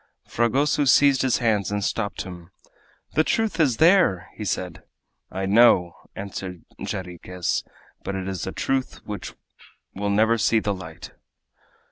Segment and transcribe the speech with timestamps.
[0.25, 2.49] Fragoso seized his hands and stopped him.
[3.13, 4.81] "The truth is there!" he said.
[5.31, 7.63] "I know," answered Jarriquez;
[8.03, 9.35] "but it is a truth which
[9.93, 11.11] will never see the light!"